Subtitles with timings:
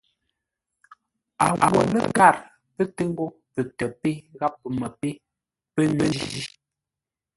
[1.45, 2.35] A wo ləkâr
[2.75, 5.07] pə́ tə ghó pətə́ pé gháp pəmə́ pé
[5.73, 6.41] pə́ njí.